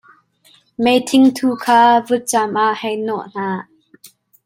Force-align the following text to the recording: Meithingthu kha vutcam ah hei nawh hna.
Meithingthu 0.83 1.47
kha 1.63 1.79
vutcam 2.07 2.53
ah 2.65 2.73
hei 2.81 2.97
nawh 3.05 3.25
hna. 3.31 3.49